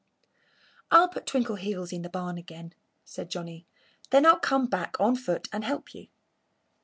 "I'll 0.89 1.09
put 1.09 1.27
Twinkleheels 1.27 1.93
in 1.93 2.01
the 2.01 2.09
barn 2.09 2.39
again," 2.39 2.73
said 3.05 3.29
Johnnie. 3.29 3.67
"Then 4.09 4.25
I'll 4.25 4.39
come 4.39 4.65
back 4.65 4.99
on 4.99 5.15
foot 5.15 5.47
and 5.53 5.63
help 5.63 5.93
you." 5.93 6.07